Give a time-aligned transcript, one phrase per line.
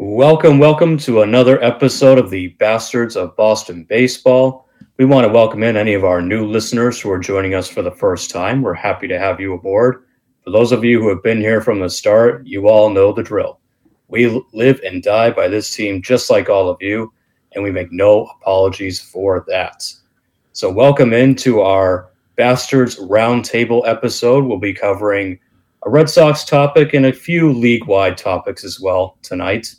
[0.00, 4.68] Welcome, welcome to another episode of the Bastards of Boston Baseball.
[4.96, 7.82] We want to welcome in any of our new listeners who are joining us for
[7.82, 8.62] the first time.
[8.62, 10.04] We're happy to have you aboard.
[10.44, 13.24] For those of you who have been here from the start, you all know the
[13.24, 13.58] drill.
[14.06, 17.12] We live and die by this team just like all of you,
[17.56, 19.82] and we make no apologies for that.
[20.52, 24.44] So, welcome into our Bastards Roundtable episode.
[24.44, 25.40] We'll be covering
[25.84, 29.74] a Red Sox topic and a few league wide topics as well tonight.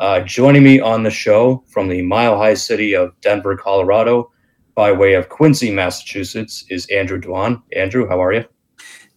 [0.00, 4.32] Uh, joining me on the show from the mile high city of Denver, Colorado,
[4.74, 7.62] by way of Quincy, Massachusetts, is Andrew Dwan.
[7.76, 8.46] Andrew, how are you?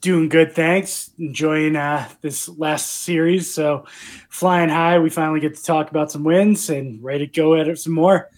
[0.02, 1.12] Doing good, thanks.
[1.18, 3.54] Enjoying uh, this last series.
[3.54, 3.86] So,
[4.30, 7.70] flying high, we finally get to talk about some wins and ready to go at
[7.70, 8.30] it some more.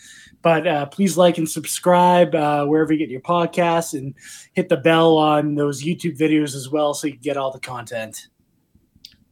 [0.43, 4.13] But uh, please like and subscribe uh, wherever you get your podcasts and
[4.53, 7.59] hit the bell on those YouTube videos as well so you can get all the
[7.59, 8.27] content.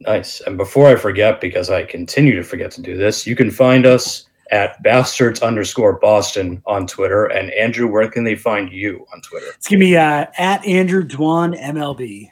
[0.06, 0.40] Nice.
[0.42, 3.86] And before I forget, because I continue to forget to do this, you can find
[3.86, 7.26] us at bastards underscore Boston on Twitter.
[7.26, 9.46] And Andrew, where can they find you on Twitter?
[9.54, 12.30] It's going to be uh, at Andrew Dwan MLB.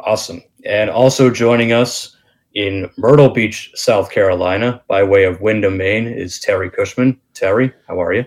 [0.00, 0.42] Awesome.
[0.64, 2.16] And also joining us
[2.54, 7.20] in Myrtle Beach, South Carolina, by way of Windham, Maine, is Terry Cushman.
[7.34, 8.24] Terry, how are you?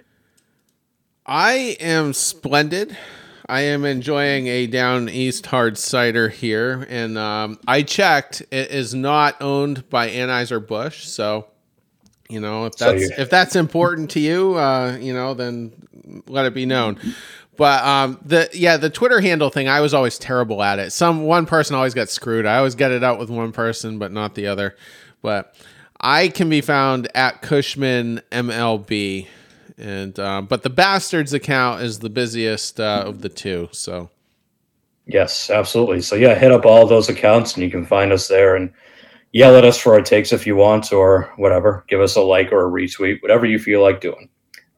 [1.26, 2.95] I am splendid.
[3.50, 8.94] I am enjoying a down east hard cider here, and um, I checked; it is
[8.94, 11.05] not owned by Anheuser Busch.
[11.05, 11.47] So,
[12.30, 15.73] you know, if that's so if that's important to you, uh, you know, then
[16.27, 17.00] let it be known.
[17.58, 20.92] But um, the yeah, the Twitter handle thing, I was always terrible at it.
[20.92, 22.45] Some one person always got screwed.
[22.45, 24.75] I always get it out with one person, but not the other.
[25.23, 25.55] But
[26.00, 29.27] I can be found at Cushman MLB
[29.80, 33.69] and uh, but the bastards account is the busiest uh, of the two.
[33.72, 34.09] So
[35.05, 36.02] yes, absolutely.
[36.02, 38.71] So yeah, hit up all those accounts, and you can find us there and
[39.31, 41.86] yell at us for our takes if you want, or whatever.
[41.88, 44.30] Give us a like or a retweet, whatever you feel like doing.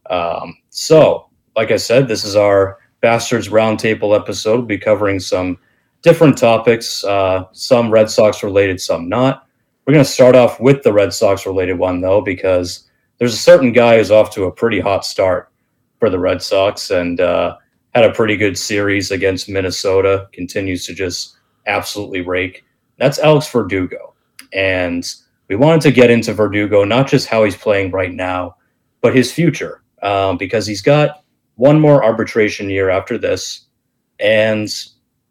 [0.09, 4.57] Um, so, like I said, this is our bastards roundtable episode.
[4.57, 5.57] We'll be covering some
[6.01, 9.47] different topics, uh, some Red Sox related, some not.
[9.85, 12.87] We're going to start off with the Red Sox related one though, because
[13.21, 15.51] there's a certain guy who's off to a pretty hot start
[15.99, 17.55] for the Red Sox and uh,
[17.93, 20.27] had a pretty good series against Minnesota.
[20.33, 21.37] Continues to just
[21.67, 22.65] absolutely rake.
[22.97, 24.15] That's Alex Verdugo,
[24.53, 25.07] and
[25.49, 28.55] we wanted to get into Verdugo, not just how he's playing right now,
[29.01, 31.23] but his future, um, because he's got
[31.57, 33.67] one more arbitration year after this,
[34.19, 34.67] and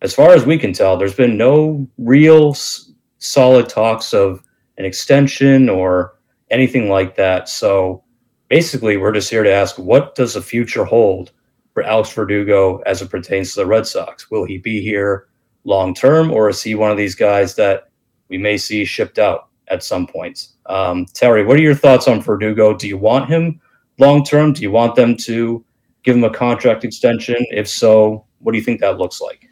[0.01, 4.45] as far as we can tell, there's been no real s- solid talks of
[4.79, 6.15] an extension or
[6.51, 7.49] anything like that.
[7.49, 8.03] So
[8.49, 11.33] basically, we're just here to ask what does the future hold
[11.73, 14.31] for Alex Verdugo as it pertains to the Red Sox?
[14.31, 15.29] Will he be here
[15.65, 17.91] long term, or is he one of these guys that
[18.29, 20.49] we may see shipped out at some point?
[20.67, 22.75] Um, Terry, what are your thoughts on Verdugo?
[22.75, 23.61] Do you want him
[23.99, 24.53] long term?
[24.53, 25.65] Do you want them to
[26.03, 27.45] give him a contract extension?
[27.51, 29.47] If so, what do you think that looks like?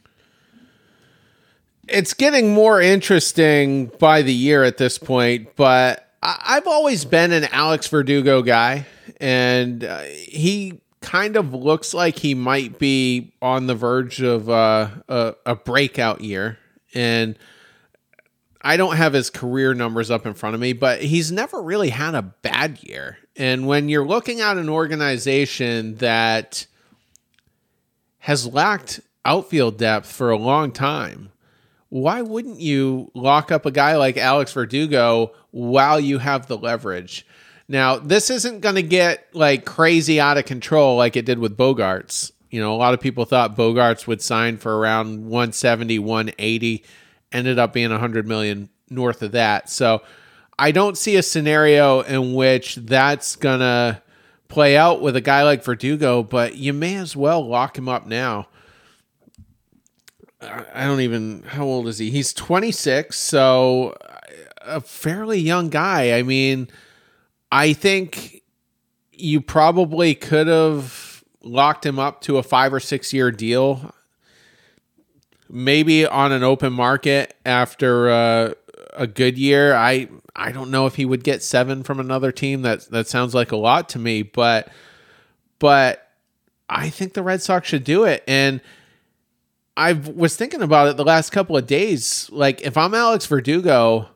[1.88, 7.44] It's getting more interesting by the year at this point, but I've always been an
[7.52, 8.86] Alex Verdugo guy,
[9.20, 14.88] and uh, he kind of looks like he might be on the verge of uh,
[15.08, 16.58] a, a breakout year.
[16.92, 17.38] And
[18.60, 21.90] I don't have his career numbers up in front of me, but he's never really
[21.90, 23.18] had a bad year.
[23.36, 26.66] And when you're looking at an organization that
[28.18, 31.30] has lacked outfield depth for a long time,
[31.90, 37.26] why wouldn't you lock up a guy like Alex Verdugo while you have the leverage?
[37.68, 41.56] Now, this isn't going to get like crazy out of control like it did with
[41.56, 42.32] Bogaerts.
[42.50, 46.84] You know, a lot of people thought Bogaerts would sign for around 170, 180,
[47.32, 49.68] ended up being 100 million north of that.
[49.68, 50.02] So,
[50.58, 54.02] I don't see a scenario in which that's going to
[54.48, 58.06] play out with a guy like Verdugo, but you may as well lock him up
[58.06, 58.48] now.
[60.40, 62.10] I don't even how old is he?
[62.10, 63.96] He's 26, so
[64.62, 66.16] a fairly young guy.
[66.16, 66.68] I mean,
[67.50, 68.42] I think
[69.12, 73.92] you probably could have locked him up to a 5 or 6 year deal
[75.48, 78.52] maybe on an open market after uh,
[78.94, 79.74] a good year.
[79.74, 82.62] I I don't know if he would get 7 from another team.
[82.62, 84.68] That that sounds like a lot to me, but
[85.58, 86.08] but
[86.68, 88.60] I think the Red Sox should do it and
[89.78, 92.28] I was thinking about it the last couple of days.
[92.32, 94.08] Like, if I'm Alex Verdugo,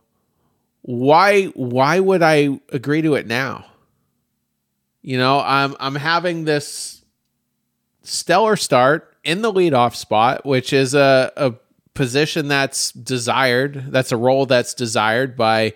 [0.82, 3.66] why why would I agree to it now?
[5.02, 7.04] You know, I'm I'm having this
[8.02, 11.54] stellar start in the leadoff spot, which is a, a
[11.94, 13.92] position that's desired.
[13.92, 15.74] That's a role that's desired by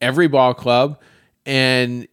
[0.00, 1.00] every ball club,
[1.46, 2.08] and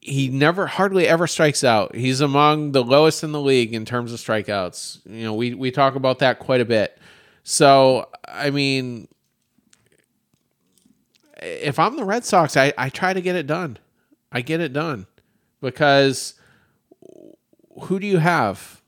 [0.00, 1.94] he never hardly ever strikes out.
[1.94, 5.00] He's among the lowest in the league in terms of strikeouts.
[5.06, 6.98] You know, we we talk about that quite a bit.
[7.42, 9.08] So, I mean,
[11.40, 13.78] if I'm the Red Sox, I, I try to get it done.
[14.32, 15.06] I get it done
[15.60, 16.34] because
[17.82, 18.80] who do you have?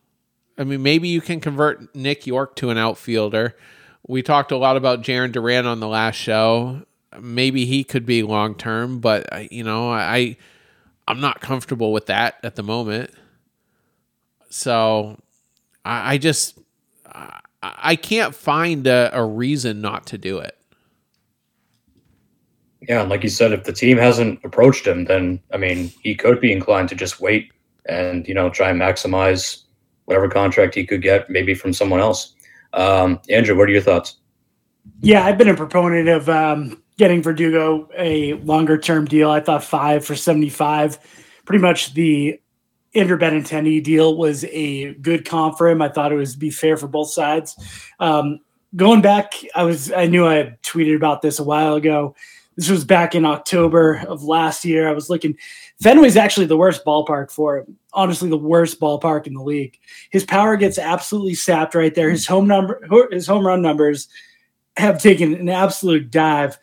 [0.57, 3.57] I mean, maybe you can convert Nick Yorke to an outfielder.
[4.07, 6.83] We talked a lot about Jarren Duran on the last show.
[7.21, 10.37] Maybe he could be long term, but uh, you know, I
[11.09, 13.11] I'm not comfortable with that at the moment.
[14.51, 15.19] So
[15.85, 16.59] I, I just
[17.07, 20.57] I, I can't find a, a reason not to do it.
[22.89, 26.41] Yeah, like you said, if the team hasn't approached him, then I mean, he could
[26.41, 27.53] be inclined to just wait
[27.87, 29.63] and you know try and maximize
[30.05, 32.35] whatever contract he could get, maybe from someone else.
[32.73, 34.17] Um, Andrew, what are your thoughts?
[35.01, 39.29] Yeah, I've been a proponent of um, getting Verdugo a longer term deal.
[39.29, 41.01] I thought five for seventy five,
[41.45, 42.41] pretty much the
[42.95, 45.83] Andrew Benintendi deal was a good comp for him.
[45.83, 47.57] I thought it was be fair for both sides.
[47.99, 48.39] Um,
[48.77, 52.15] going back, I was I knew I had tweeted about this a while ago.
[52.55, 54.89] This was back in October of last year.
[54.89, 55.37] I was looking.
[55.83, 57.77] Fenway's actually the worst ballpark for him.
[57.95, 59.77] Honestly, the worst ballpark in the league.
[60.11, 62.11] His power gets absolutely sapped right there.
[62.11, 64.07] His home number, his home run numbers
[64.77, 66.57] have taken an absolute dive.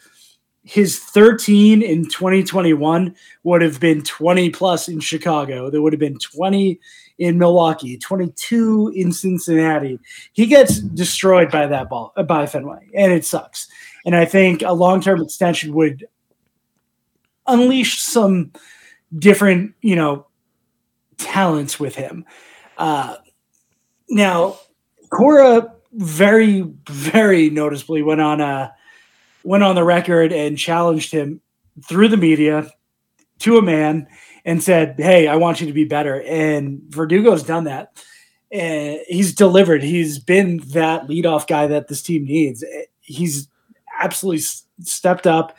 [0.69, 5.71] His 13 in 2021 would have been 20 plus in Chicago.
[5.71, 6.79] There would have been 20
[7.17, 9.99] in Milwaukee, 22 in Cincinnati.
[10.33, 13.67] He gets destroyed by that ball by Fenway, and it sucks.
[14.05, 16.07] And I think a long term extension would
[17.47, 18.51] unleash some
[19.17, 20.27] different, you know,
[21.17, 22.25] talents with him.
[22.77, 23.15] Uh,
[24.07, 24.59] now,
[25.09, 28.71] Cora very, very noticeably went on a
[29.43, 31.41] went on the record and challenged him
[31.87, 32.69] through the media
[33.39, 34.07] to a man
[34.45, 38.03] and said, "Hey, I want you to be better." And Verdugo's done that.
[38.51, 39.83] And he's delivered.
[39.83, 42.63] He's been that leadoff guy that this team needs.
[42.99, 43.47] He's
[44.01, 44.43] absolutely
[44.81, 45.57] stepped up.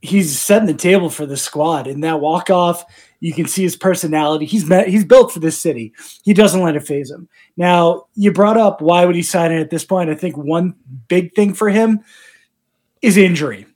[0.00, 1.88] He's setting the table for the squad.
[1.88, 2.84] In that walk off,
[3.18, 4.44] you can see his personality.
[4.44, 5.92] He's met, he's built for this city.
[6.22, 7.28] He doesn't let it phase him.
[7.56, 10.10] Now, you brought up why would he sign it at this point?
[10.10, 10.74] I think one
[11.08, 12.00] big thing for him
[13.04, 13.66] is injury.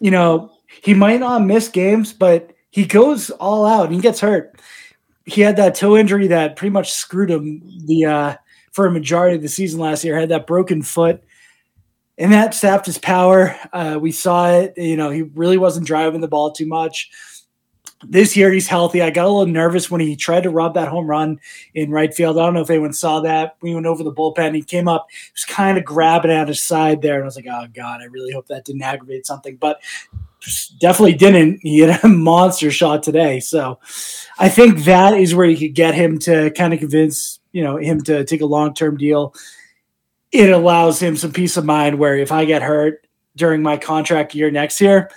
[0.00, 0.52] You know,
[0.82, 4.60] he might not miss games, but he goes all out and he gets hurt.
[5.24, 8.36] He had that toe injury that pretty much screwed him the uh,
[8.72, 10.18] for a majority of the season last year.
[10.18, 11.22] Had that broken foot
[12.18, 13.56] and that sapped his power.
[13.72, 14.74] Uh, we saw it.
[14.76, 17.10] You know, he really wasn't driving the ball too much.
[18.04, 19.00] This year he's healthy.
[19.00, 21.40] I got a little nervous when he tried to rob that home run
[21.74, 22.38] in right field.
[22.38, 23.56] I don't know if anyone saw that.
[23.62, 24.54] We went over the bullpen.
[24.54, 27.46] He came up, was kind of grabbing at his side there, and I was like,
[27.50, 29.80] "Oh God, I really hope that didn't aggravate something." But
[30.78, 31.60] definitely didn't.
[31.62, 33.40] He had a monster shot today.
[33.40, 33.78] So
[34.38, 37.78] I think that is where you could get him to kind of convince you know
[37.78, 39.34] him to take a long term deal
[40.32, 43.06] it allows him some peace of mind where if I get hurt
[43.36, 45.10] during my contract year next year,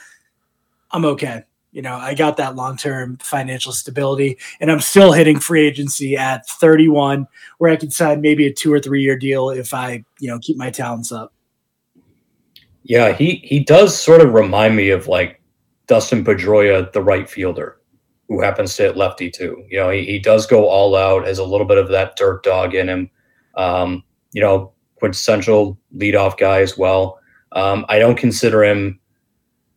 [0.92, 1.44] I'm okay.
[1.72, 6.18] You know, I got that long term financial stability, and I'm still hitting free agency
[6.18, 7.28] at 31,
[7.60, 10.40] where I can sign maybe a two or three year deal if I, you know,
[10.40, 11.34] keep my talents up.
[12.84, 15.42] Yeah, he he does sort of remind me of like
[15.86, 17.80] Dustin Pedroia, the right fielder,
[18.28, 19.64] who happens to hit lefty too.
[19.70, 22.44] You know, he, he does go all out, has a little bit of that dirt
[22.44, 23.12] dog in him.
[23.56, 27.20] Um, you know, quintessential leadoff guy as well.
[27.52, 29.00] Um, I don't consider him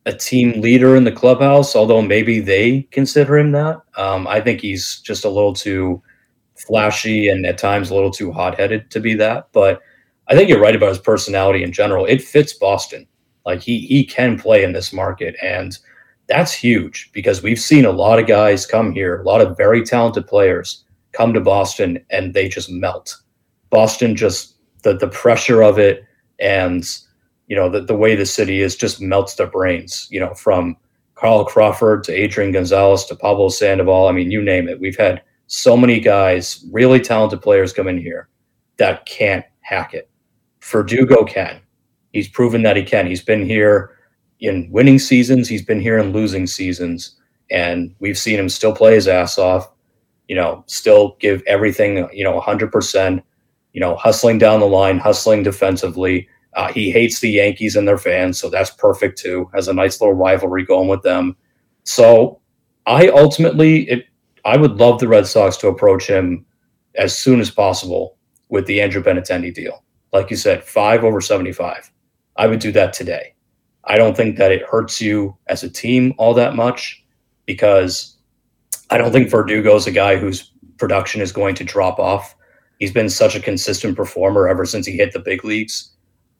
[0.07, 3.81] a team leader in the clubhouse, although maybe they consider him that.
[3.97, 6.03] Um, I think he's just a little too
[6.57, 9.49] flashy and at times a little too hot headed to be that.
[9.53, 9.81] But
[10.29, 12.05] I think you're right about his personality in general.
[12.07, 13.07] It fits Boston.
[13.45, 15.77] Like he he can play in this market, and
[16.29, 19.83] that's huge because we've seen a lot of guys come here, a lot of very
[19.83, 23.17] talented players come to Boston, and they just melt.
[23.71, 26.05] Boston just the the pressure of it
[26.39, 26.99] and
[27.53, 30.75] you know the, the way the city is just melts their brains you know from
[31.17, 34.09] carl crawford to adrian gonzalez to pablo sandoval.
[34.09, 34.81] I mean you name it.
[34.81, 38.31] We've had so many guys really talented players come in here
[38.79, 40.09] that can't hack it.
[40.63, 41.61] Verdugo can.
[42.15, 43.07] He's proven that he can.
[43.07, 43.99] He's been here
[44.41, 45.47] in winning seasons.
[45.47, 47.17] He's been here in losing seasons.
[47.51, 49.71] And we've seen him still play his ass off
[50.27, 53.23] you know still give everything you know 100%
[53.73, 56.29] you know, hustling down the line, hustling defensively.
[56.55, 59.49] Uh, he hates the Yankees and their fans, so that's perfect too.
[59.55, 61.37] Has a nice little rivalry going with them.
[61.85, 62.41] So
[62.87, 64.07] I ultimately, it,
[64.45, 66.45] I would love the Red Sox to approach him
[66.97, 68.19] as soon as possible
[68.49, 69.83] with the Andrew Benintendi deal.
[70.13, 71.91] Like you said, five over 75.
[72.37, 73.35] I would do that today.
[73.85, 77.05] I don't think that it hurts you as a team all that much
[77.47, 78.19] because
[78.91, 82.37] I don't think Verdugo is a guy whose production is going to drop off.
[82.79, 85.92] He's been such a consistent performer ever since he hit the big leagues.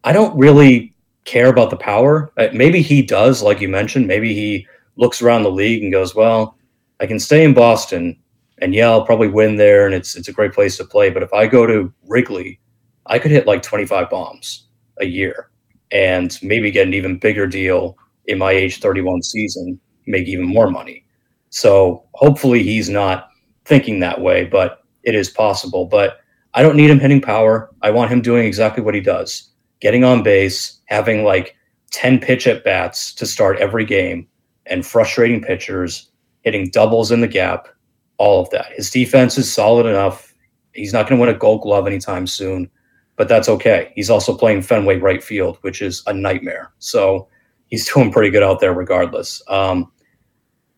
[0.05, 0.95] I don't really
[1.25, 2.33] care about the power.
[2.37, 4.07] Uh, maybe he does, like you mentioned.
[4.07, 4.67] Maybe he
[4.97, 6.57] looks around the league and goes, "Well,
[7.01, 8.19] I can stay in Boston,
[8.59, 11.11] and yeah, I'll probably win there, and it's it's a great place to play.
[11.11, 12.61] But if I go to Wrigley,
[13.07, 14.67] I could hit like 25 bombs
[15.01, 15.51] a year,
[15.93, 20.71] and maybe get an even bigger deal in my age 31 season, make even more
[20.71, 21.05] money.
[21.51, 23.29] So hopefully he's not
[23.65, 25.87] thinking that way, but it is possible.
[25.87, 26.19] But
[26.55, 27.71] I don't need him hitting power.
[27.83, 29.52] I want him doing exactly what he does
[29.83, 31.57] getting on base, having like
[31.91, 34.29] 10 pitch at bats to start every game,
[34.67, 36.13] and frustrating pitchers,
[36.43, 37.69] hitting doubles in the gap,
[38.17, 38.67] all of that.
[38.77, 40.33] His defense is solid enough.
[40.73, 42.71] He's not going to win a gold glove anytime soon,
[43.17, 43.93] but that's okay.
[43.97, 46.73] He's also playing Fenway right field, which is a nightmare.
[46.79, 47.29] So
[47.67, 49.43] he's doing pretty good out there regardless.
[49.49, 49.91] Um,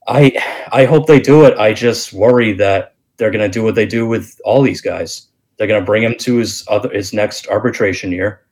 [0.09, 0.33] I
[0.73, 1.59] I hope they do it.
[1.59, 5.29] I just worry that they're going to do what they do with all these guys.
[5.57, 8.45] They're going to bring him to his other his next arbitration year.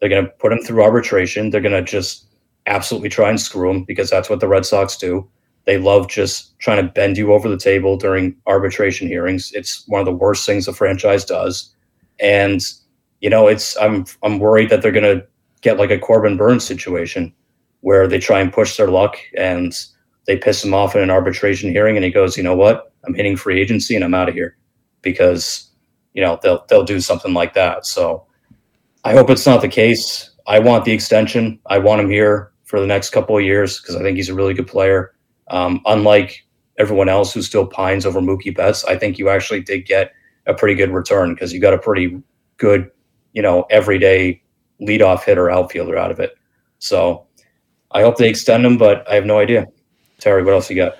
[0.00, 1.50] They're going to put him through arbitration.
[1.50, 2.26] They're going to just
[2.66, 5.28] absolutely try and screw him because that's what the Red Sox do.
[5.66, 9.52] They love just trying to bend you over the table during arbitration hearings.
[9.52, 11.72] It's one of the worst things the franchise does.
[12.18, 12.62] And
[13.20, 15.26] you know, it's I'm I'm worried that they're going to
[15.60, 17.32] get like a Corbin Burnes situation
[17.82, 19.74] where they try and push their luck and
[20.26, 22.92] they piss him off in an arbitration hearing and he goes, "You know what?
[23.04, 24.56] I'm hitting free agency and I'm out of here."
[25.02, 25.70] Because
[26.14, 27.86] you know, they'll they'll do something like that.
[27.86, 28.26] So
[29.04, 30.30] I hope it's not the case.
[30.46, 31.58] I want the extension.
[31.66, 34.34] I want him here for the next couple of years because I think he's a
[34.34, 35.14] really good player.
[35.48, 36.46] Um, unlike
[36.78, 40.12] everyone else who still pines over Mookie Betts, I think you actually did get
[40.46, 42.22] a pretty good return because you got a pretty
[42.56, 42.90] good,
[43.32, 44.42] you know, everyday
[44.80, 46.34] leadoff hitter outfielder out of it.
[46.78, 47.26] So
[47.90, 49.66] I hope they extend him, but I have no idea.
[50.18, 50.96] Terry, what else you got?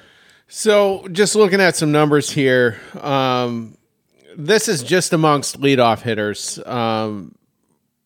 [0.49, 3.77] So just looking at some numbers here, um,
[4.37, 6.59] this is just amongst leadoff hitters.
[6.67, 7.35] Um,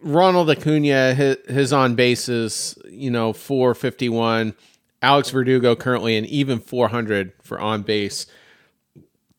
[0.04, 4.54] Ronald Acuna, his, on bases, you know, 451.
[5.00, 8.26] Alex Verdugo currently an even 400 for on base.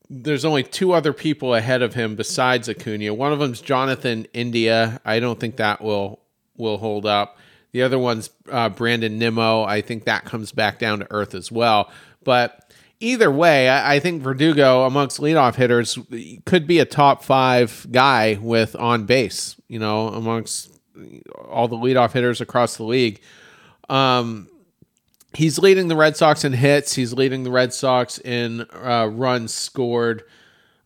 [0.09, 3.13] There's only two other people ahead of him besides Acuna.
[3.13, 4.99] One of them's Jonathan India.
[5.05, 6.19] I don't think that will
[6.57, 7.37] will hold up.
[7.71, 9.63] The other one's uh, Brandon Nimmo.
[9.63, 11.91] I think that comes back down to earth as well.
[12.23, 12.71] But
[13.05, 15.97] either way, I, I, think Verdugo amongst leadoff hitters
[16.45, 19.55] could be a top five guy with on base.
[19.67, 20.71] You know, amongst
[21.47, 23.21] all the leadoff hitters across the league.
[23.89, 24.49] Um,
[25.33, 26.93] he's leading the Red Sox in hits.
[26.93, 30.23] He's leading the Red Sox in uh, runs scored.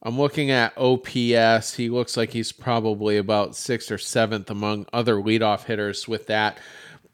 [0.02, 1.74] I'm looking at OPS.
[1.76, 6.58] He looks like he's probably about sixth or seventh among other leadoff hitters with that.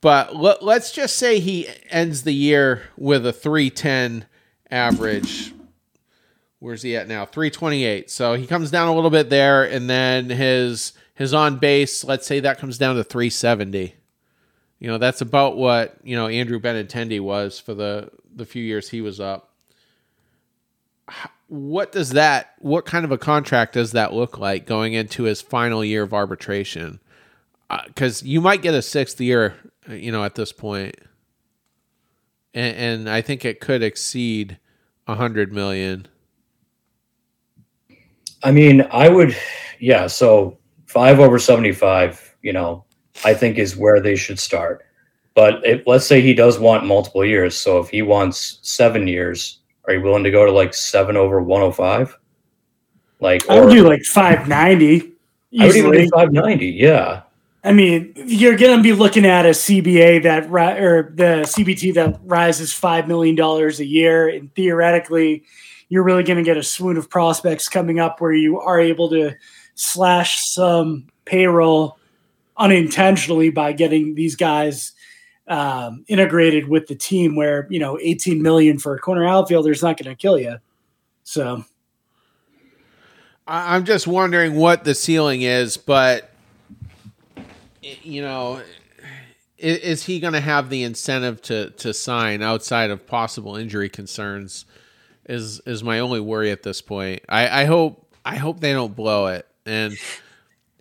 [0.02, 4.28] But let's just say he ends the year with a 310
[4.76, 5.54] average.
[6.60, 7.26] Where's he at now?
[7.26, 8.12] 328.
[8.12, 12.28] So he comes down a little bit there, and then his his on base, let's
[12.28, 13.96] say that comes down to 370.
[14.80, 18.90] You know, that's about what, you know, Andrew Benintendi was for the the few years
[18.90, 19.54] he was up.
[21.48, 25.42] What does that what kind of a contract does that look like going into his
[25.42, 27.00] final year of arbitration?
[27.70, 29.56] Uh, cuz you might get a sixth year,
[29.88, 30.96] you know, at this point
[32.56, 34.58] and, and I think it could exceed
[35.08, 36.08] a hundred million.
[38.44, 39.36] I mean, I would,
[39.80, 40.08] yeah.
[40.08, 42.86] So five over seventy-five, you know,
[43.24, 44.86] I think is where they should start.
[45.34, 47.58] But if, let's say he does want multiple years.
[47.58, 51.42] So if he wants seven years, are you willing to go to like seven over
[51.42, 52.18] one hundred five?
[53.20, 55.14] Like I would do like five ninety.
[55.60, 56.68] I would even do five ninety.
[56.68, 57.24] Yeah.
[57.66, 62.20] I mean, you're going to be looking at a CBA that or the CBT that
[62.24, 65.44] rises five million dollars a year, and theoretically,
[65.90, 69.10] you're really going to get a swoon of prospects coming up where you are able
[69.10, 69.34] to
[69.74, 71.98] slash some payroll
[72.56, 74.94] unintentionally by getting these guys
[75.48, 77.36] um, integrated with the team.
[77.36, 80.58] Where you know, 18 million for a corner outfielder is not going to kill you.
[81.24, 81.66] So,
[83.48, 86.35] I'm just wondering what the ceiling is, but
[88.04, 88.62] you know,
[89.58, 93.90] is, is he going to have the incentive to to sign outside of possible injury
[93.90, 94.66] concerns?
[95.28, 97.24] Is is my only worry at this point.
[97.30, 99.48] I, I hope I hope they don't blow it.
[99.66, 99.98] And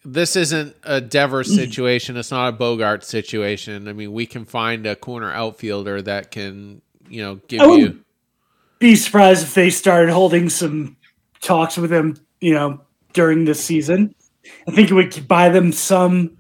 [0.05, 2.17] this isn't a Devers situation.
[2.17, 3.89] It's not a Bogart situation.
[3.89, 8.01] I mean, we can find a corner outfielder that can, you know, give you.
[8.79, 10.97] Be surprised if they started holding some
[11.41, 12.81] talks with him, you know,
[13.13, 14.15] during this season.
[14.69, 16.37] I think it would buy them some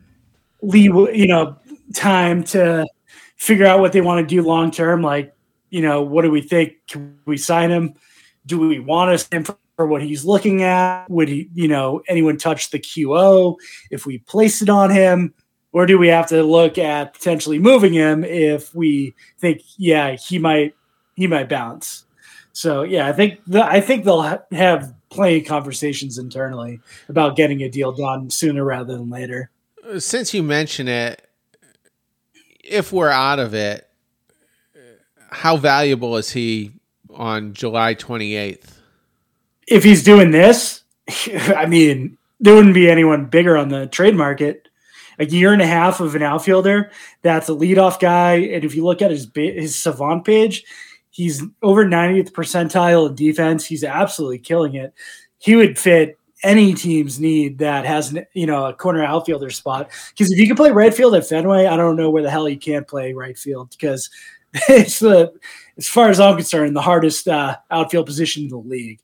[0.65, 1.57] leeway, you know,
[1.95, 2.87] time to
[3.37, 5.03] figure out what they want to do long term.
[5.03, 5.35] Like,
[5.71, 6.75] you know, what do we think?
[6.89, 7.95] Can we sign him?
[8.47, 11.09] Do we want to sign him for, for what he's looking at?
[11.11, 13.57] Would he, you know, anyone touch the QO
[13.91, 15.35] if we place it on him?
[15.73, 20.39] Or do we have to look at potentially moving him if we think, yeah, he
[20.39, 20.75] might
[21.17, 22.05] he might bounce?
[22.53, 27.35] So yeah, I think the, I think they'll ha- have plenty of conversations internally about
[27.35, 29.51] getting a deal done sooner rather than later.
[29.99, 31.27] Since you mention it,
[32.63, 33.89] if we're out of it,
[35.31, 36.73] how valuable is he
[37.13, 38.79] on July 28th?
[39.67, 40.83] If he's doing this,
[41.27, 44.69] I mean, there wouldn't be anyone bigger on the trade market.
[45.19, 46.91] A year and a half of an outfielder
[47.23, 50.65] that's a leadoff guy, and if you look at his his savant page,
[51.11, 53.65] he's over 90th percentile in defense.
[53.65, 54.93] He's absolutely killing it.
[55.39, 59.91] He would fit any team's need that has an, you know a corner outfielder spot.
[60.11, 62.49] Because if you can play right field at Fenway, I don't know where the hell
[62.49, 64.11] you can't play right field because
[64.69, 65.33] it's the
[65.77, 69.01] as far as I'm concerned the hardest uh, outfield position in the league.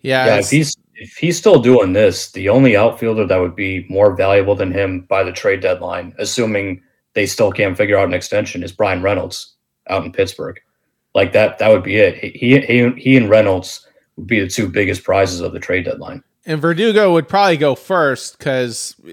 [0.00, 3.86] Yeah, Yeah, if he's if he's still doing this, the only outfielder that would be
[3.88, 6.82] more valuable than him by the trade deadline, assuming
[7.14, 9.54] they still can't figure out an extension, is Bryan Reynolds
[9.88, 10.60] out in Pittsburgh.
[11.14, 12.18] Like that, that would be it.
[12.18, 13.86] He he he and Reynolds
[14.16, 16.22] would be the two biggest prizes of the trade deadline.
[16.44, 19.10] And Verdugo would probably go first because uh,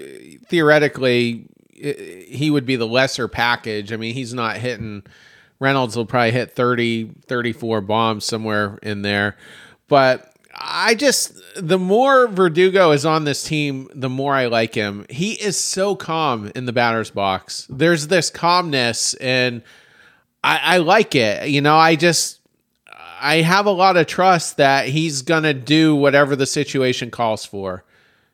[0.47, 3.93] theoretically he would be the lesser package.
[3.93, 5.03] I mean, he's not hitting.
[5.59, 9.37] Reynolds will probably hit 30, 34 bombs somewhere in there.
[9.87, 15.05] But I just, the more Verdugo is on this team, the more I like him.
[15.09, 17.65] He is so calm in the batter's box.
[17.69, 19.61] There's this calmness, and
[20.43, 21.49] I, I like it.
[21.49, 22.38] You know, I just,
[23.21, 27.45] I have a lot of trust that he's going to do whatever the situation calls
[27.45, 27.83] for.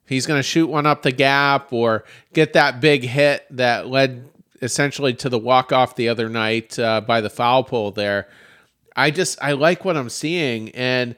[0.06, 4.30] He's going to shoot one up the gap or get that big hit that led
[4.62, 8.28] essentially to the walk off the other night uh, by the foul pole there.
[8.96, 11.16] I just I like what I'm seeing and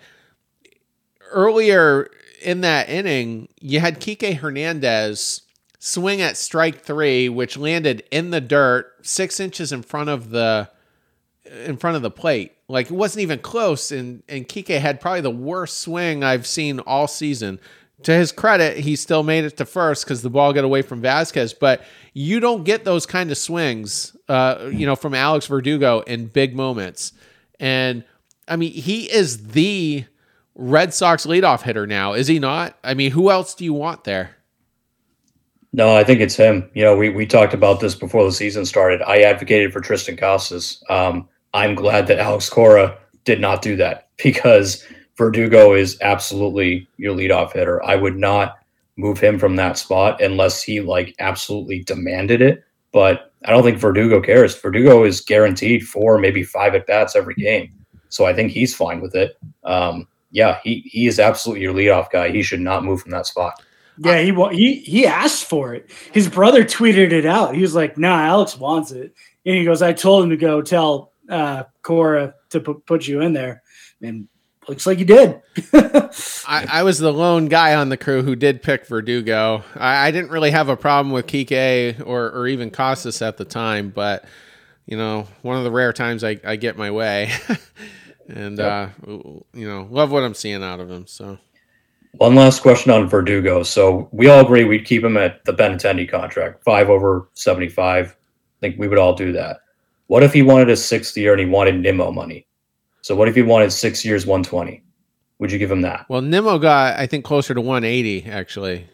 [1.31, 2.09] earlier
[2.41, 5.41] in that inning you had Kike Hernandez
[5.79, 10.69] swing at strike 3 which landed in the dirt 6 inches in front of the
[11.65, 12.56] in front of the plate.
[12.69, 16.79] Like it wasn't even close and and Kike had probably the worst swing I've seen
[16.81, 17.59] all season
[18.03, 21.01] to his credit, he still made it to first because the ball got away from
[21.01, 21.53] Vázquez.
[21.57, 26.27] But you don't get those kind of swings, uh, you know, from Alex Verdugo in
[26.27, 27.13] big moments.
[27.59, 28.03] And
[28.47, 30.05] I mean, he is the
[30.55, 32.77] Red Sox leadoff hitter now, is he not?
[32.83, 34.35] I mean, who else do you want there?
[35.73, 36.69] No, I think it's him.
[36.73, 39.01] You know, we, we talked about this before the season started.
[39.01, 40.83] I advocated for Triston Casas.
[40.89, 44.85] Um, I'm glad that Alex Cora did not do that because
[45.17, 47.83] Verdugo is absolutely your leadoff hitter.
[47.83, 48.57] I would not
[48.97, 52.63] move him from that spot unless he like absolutely demanded it.
[52.91, 54.59] But I don't think Verdugo cares.
[54.59, 57.71] Verdugo is guaranteed four, maybe five at bats every game.
[58.09, 59.37] So I think he's fine with it.
[59.63, 62.29] Um, yeah, he, he is absolutely your leadoff guy.
[62.29, 63.61] He should not move from that spot.
[63.99, 65.89] Yeah, he he he asked for it.
[66.11, 67.55] His brother tweeted it out.
[67.55, 70.61] He was like, "Nah, Alex wants it," and he goes, "I told him to go
[70.61, 73.63] tell uh, Cora to put put you in there."
[74.01, 74.27] And
[74.67, 75.41] looks like you did.
[75.73, 79.63] I, I, was the lone guy on the crew who did pick Verdugo.
[79.75, 83.45] I, I didn't really have a problem with Kike or, or even Casas at the
[83.45, 84.25] time, but
[84.85, 87.31] you know, one of the rare times I, I get my way.
[88.27, 88.93] and yep.
[89.07, 91.07] uh, you know, love what I'm seeing out of him.
[91.07, 91.37] So
[92.13, 93.63] one last question on Verdugo.
[93.63, 98.07] So we all agree we'd keep him at the Benintendi contract, five over 75.
[98.07, 98.15] I
[98.59, 99.59] think we would all do that.
[100.07, 102.47] What if he wanted a sixth year and he wanted Nimmo money?
[103.01, 104.83] So what if he wanted six years, 120?
[105.39, 106.05] Would you give him that?
[106.09, 108.87] Well, Nimmo got, I think, closer to 180, actually.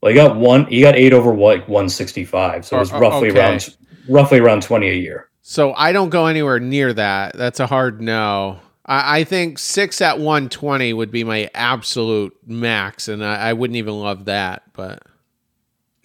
[0.00, 2.64] Well, he got one, he got eight over what, 165.
[2.64, 3.40] So it was oh, roughly okay.
[3.40, 3.76] around,
[4.08, 5.28] roughly around 20 a year.
[5.42, 7.34] So I don't go anywhere near that.
[7.34, 8.60] That's a hard no.
[8.86, 13.76] I, I think six at 120 would be my absolute max, and I, I wouldn't
[13.76, 15.02] even love that, but.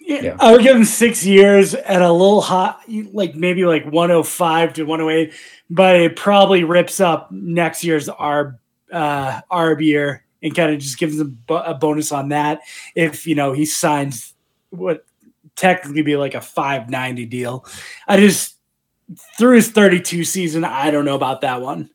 [0.06, 0.36] Yeah.
[0.38, 2.80] I would give him six years at a little hot,
[3.12, 5.34] like maybe like 105 to 108,
[5.68, 8.56] but it probably rips up next year's ARB,
[8.92, 12.60] uh, ARB year and kind of just gives him a bonus on that.
[12.94, 14.34] If, you know, he signs
[14.70, 15.04] what
[15.56, 17.66] technically be like a 590 deal.
[18.06, 18.56] I just,
[19.36, 21.90] through his 32 season, I don't know about that one.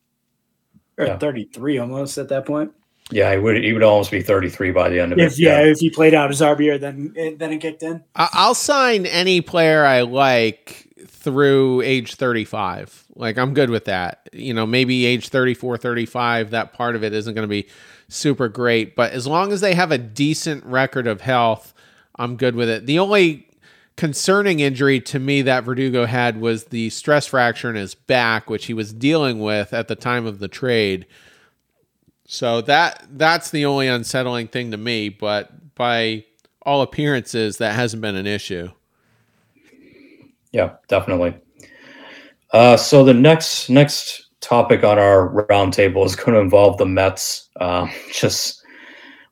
[0.97, 1.17] Or yeah.
[1.17, 2.73] 33 almost at that point.
[3.11, 3.63] Yeah, he would.
[3.63, 5.39] He would almost be 33 by the end of if, it.
[5.39, 8.03] Yeah, if he played out his RBR, then then it kicked in.
[8.15, 13.05] I'll sign any player I like through age 35.
[13.15, 14.29] Like I'm good with that.
[14.33, 17.67] You know, maybe age 34, 35, that part of it isn't going to be
[18.07, 21.73] super great, but as long as they have a decent record of health,
[22.15, 22.85] I'm good with it.
[22.85, 23.47] The only
[23.95, 28.65] concerning injury to me that Verdugo had was the stress fracture in his back, which
[28.65, 31.05] he was dealing with at the time of the trade.
[32.31, 36.23] So that that's the only unsettling thing to me, but by
[36.61, 38.69] all appearances that hasn't been an issue.
[40.53, 41.35] Yeah, definitely.
[42.53, 47.49] Uh, so the next next topic on our roundtable is going to involve the Mets.
[47.59, 48.63] Uh, just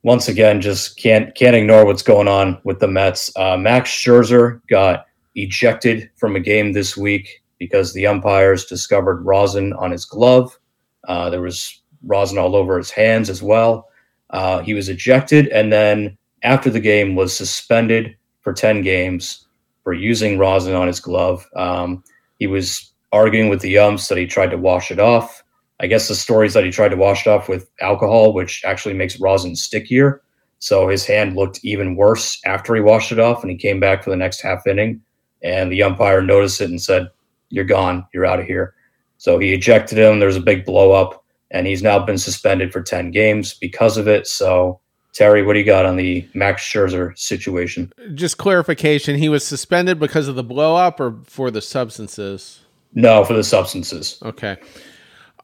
[0.04, 3.32] once again, just can't can't ignore what's going on with the Mets.
[3.38, 9.72] Uh, Max Scherzer got ejected from a game this week because the umpires discovered rosin
[9.72, 10.60] on his glove.
[11.08, 13.90] Uh, there was rosin all over his hands as well.
[14.30, 19.46] Uh, he was ejected, and then after the game was suspended for ten games
[19.84, 21.46] for using rosin on his glove.
[21.56, 22.04] Um,
[22.38, 25.44] he was arguing with the umps that he tried to wash it off.
[25.80, 28.64] I guess the story is that he tried to wash it off with alcohol, which
[28.66, 30.22] actually makes rosin stickier.
[30.60, 34.04] So his hand looked even worse after he washed it off, and he came back
[34.04, 35.02] for the next half inning.
[35.42, 37.08] And the umpire noticed it and said,
[37.50, 38.06] "You're gone.
[38.14, 38.76] You're out of here."
[39.18, 40.20] So he ejected him.
[40.20, 44.08] There's a big blow up, and he's now been suspended for ten games because of
[44.08, 44.28] it.
[44.28, 44.80] So
[45.14, 47.92] Terry, what do you got on the Max Scherzer situation?
[48.14, 52.60] Just clarification: he was suspended because of the blow up, or for the substances?
[52.94, 54.18] No, for the substances.
[54.24, 54.58] Okay.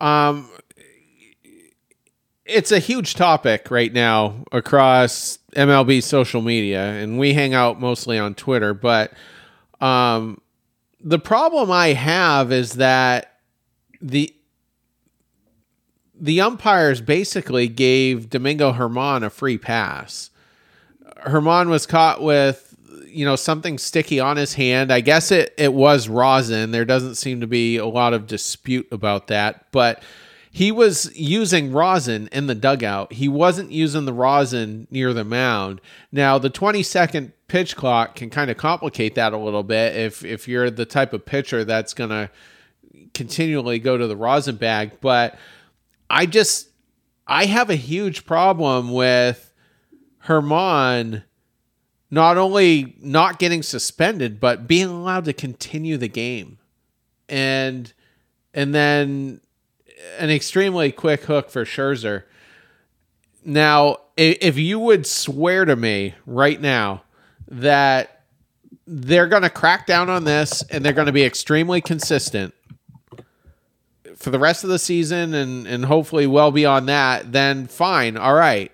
[0.01, 0.49] Um,
[2.45, 8.19] it's a huge topic right now across MLB social media, and we hang out mostly
[8.19, 8.73] on Twitter.
[8.73, 9.13] But
[9.81, 10.39] um,
[11.01, 13.39] the problem I have is that
[14.01, 14.33] the
[16.19, 20.29] the umpires basically gave Domingo Germán a free pass.
[21.25, 22.75] Germán was caught with
[23.07, 24.91] you know something sticky on his hand.
[24.91, 26.71] I guess it it was rosin.
[26.71, 30.03] There doesn't seem to be a lot of dispute about that, but
[30.51, 33.13] he was using rosin in the dugout.
[33.13, 35.81] He wasn't using the rosin near the mound.
[36.13, 40.23] Now, the 20 second pitch clock can kind of complicate that a little bit if
[40.23, 42.29] if you're the type of pitcher that's going to
[43.13, 45.37] continually go to the rosin bag, but
[46.15, 46.69] I just
[47.27, 49.51] I have a huge problem with
[50.23, 51.23] Germán
[52.09, 56.57] not only not getting suspended but being allowed to continue the game
[57.27, 57.91] and
[58.53, 59.41] and then
[60.17, 62.23] an extremely quick hook for Scherzer.
[63.43, 67.03] Now, if you would swear to me right now
[67.49, 68.23] that
[68.87, 72.54] they're going to crack down on this and they're going to be extremely consistent
[74.15, 78.35] for the rest of the season and and hopefully well beyond that, then fine, all
[78.35, 78.71] right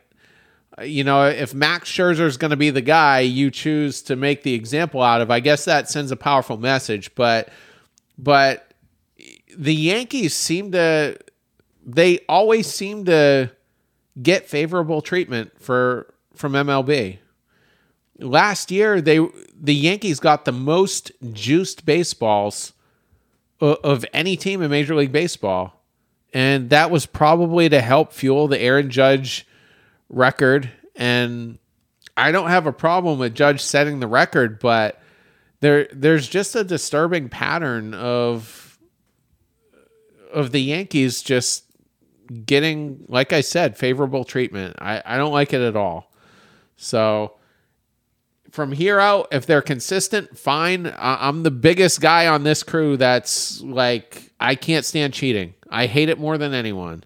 [0.84, 4.44] you know, if Max Scherzer is going to be the guy you choose to make
[4.44, 7.14] the example out of, I guess that sends a powerful message.
[7.16, 7.50] But,
[8.18, 8.74] but
[9.56, 11.18] the Yankees seem to,
[11.86, 13.52] they always seem to
[14.22, 17.18] get favorable treatment for from MLB.
[18.20, 19.20] Last year, they
[19.60, 22.74] the Yankees got the most juiced baseballs
[23.62, 25.82] of any team in Major League Baseball,
[26.34, 29.48] and that was probably to help fuel the Aaron Judge
[30.10, 31.58] record and
[32.18, 35.02] I don't have a problem with Judge setting the record, but
[35.60, 38.80] there there's just a disturbing pattern of
[40.34, 41.66] of the Yankees just
[42.46, 44.76] getting, like I said, favorable treatment.
[44.80, 46.12] I, I don't like it at all.
[46.78, 47.34] So
[48.52, 50.94] from here out, if they're consistent, fine.
[50.98, 55.54] I'm the biggest guy on this crew that's like, I can't stand cheating.
[55.70, 57.06] I hate it more than anyone.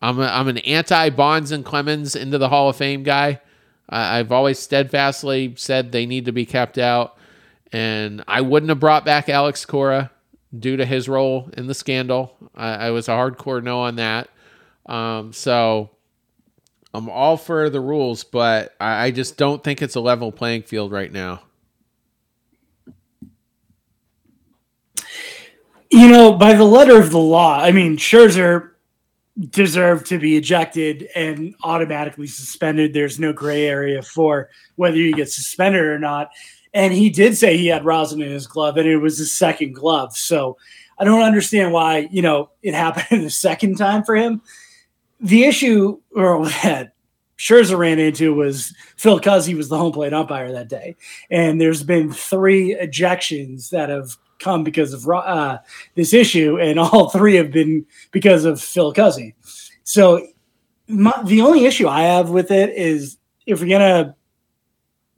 [0.00, 3.40] I'm, a, I'm an anti Bonds and Clemens into the Hall of Fame guy.
[3.88, 7.16] I've always steadfastly said they need to be kept out.
[7.72, 10.10] And I wouldn't have brought back Alex Cora
[10.58, 12.36] due to his role in the scandal.
[12.54, 14.28] I, I was a hardcore no on that.
[14.86, 15.90] Um, so
[16.96, 20.62] I'm all for the rules, but I, I just don't think it's a level playing
[20.62, 21.42] field right now.
[25.90, 28.70] You know, by the letter of the law, I mean, Scherzer
[29.50, 32.94] deserve to be ejected and automatically suspended.
[32.94, 36.30] There's no gray area for whether you get suspended or not.
[36.72, 39.74] And he did say he had rosin in his glove, and it was his second
[39.74, 40.16] glove.
[40.16, 40.56] So
[40.98, 44.40] I don't understand why you know it happened the second time for him.
[45.20, 46.92] The issue or that
[47.38, 50.96] Scherzer ran into was Phil Cuzzi was the home plate umpire that day,
[51.30, 55.58] and there's been three ejections that have come because of uh,
[55.94, 59.34] this issue, and all three have been because of Phil Cuzzi.
[59.84, 60.26] So
[60.88, 64.16] my, the only issue I have with it is if you're gonna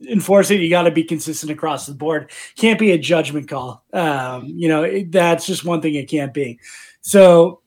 [0.07, 2.31] enforce it, you got to be consistent across the board.
[2.55, 3.83] Can't be a judgment call.
[3.93, 6.59] Um, you know, it, that's just one thing it can't be.
[7.01, 7.61] So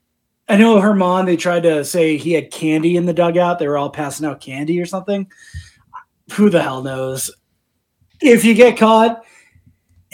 [0.48, 3.58] I know Germán, they tried to say he had candy in the dugout.
[3.58, 5.30] They were all passing out candy or something.
[6.32, 7.30] Who the hell knows?
[8.20, 9.24] If you get caught,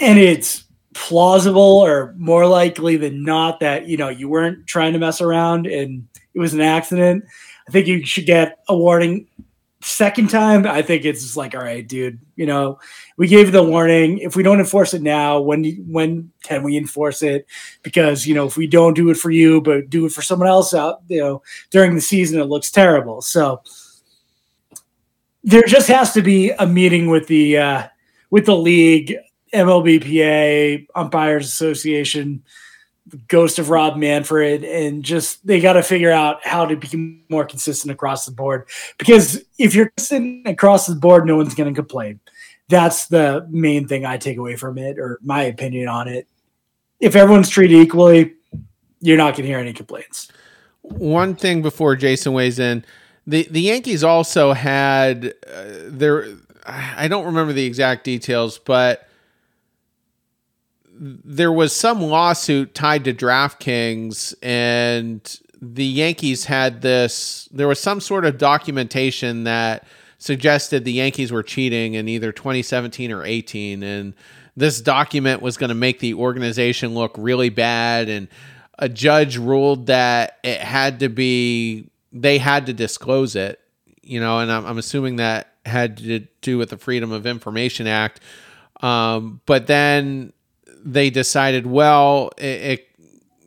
[0.00, 0.64] and it's
[0.94, 5.66] plausible or more likely than not that you know you weren't trying to mess around
[5.66, 7.24] and it was an accident,
[7.68, 9.26] I think you should get a warning.
[9.80, 12.80] Second time, I think it's like, all right, dude, you know,
[13.16, 14.18] we gave the warning.
[14.18, 17.46] If we don't enforce it now, when when can we enforce it?
[17.84, 20.48] Because you know, if we don't do it for you, but do it for someone
[20.48, 23.22] else out, you know, during the season, it looks terrible.
[23.22, 23.62] So
[25.44, 27.86] there just has to be a meeting with the uh,
[28.30, 29.16] with the league,
[29.54, 32.42] MLBPA, umpires association,
[33.28, 37.44] ghost of Rob Manfred, and just they got to figure out how to be more
[37.44, 38.68] consistent across the board.
[38.98, 42.20] Because if you're consistent across the board, no one's going to complain.
[42.68, 46.28] That's the main thing I take away from it, or my opinion on it.
[47.00, 48.34] If everyone's treated equally,
[49.00, 50.28] you're not going to hear any complaints.
[50.82, 52.84] One thing before Jason weighs in,
[53.26, 56.26] the the Yankees also had uh, there.
[56.66, 59.07] I don't remember the exact details, but
[60.98, 67.48] there was some lawsuit tied to DraftKings, and the Yankees had this.
[67.52, 69.86] There was some sort of documentation that
[70.18, 74.14] suggested the Yankees were cheating in either 2017 or 18, and
[74.56, 78.08] this document was going to make the organization look really bad.
[78.08, 78.28] And
[78.78, 83.60] a judge ruled that it had to be they had to disclose it.
[84.02, 87.86] You know, and I'm, I'm assuming that had to do with the Freedom of Information
[87.86, 88.20] Act.
[88.80, 90.32] Um, but then
[90.92, 92.88] they decided, well, it, it,